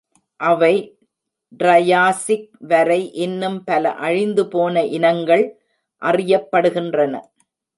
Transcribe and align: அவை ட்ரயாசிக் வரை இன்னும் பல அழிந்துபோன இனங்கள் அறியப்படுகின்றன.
அவை 0.39 0.75
ட்ரயாசிக் 1.59 2.47
வரை 2.71 2.99
இன்னும் 3.25 3.59
பல 3.63 3.93
அழிந்துபோன 4.01 4.83
இனங்கள் 4.89 5.45
அறியப்படுகின்றன. 6.01 7.13